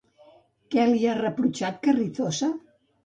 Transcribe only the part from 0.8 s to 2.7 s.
li ha reprotxat Carrizosa?